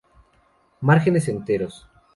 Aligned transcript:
Márgenes 0.81 1.27
enteros. 1.27 1.87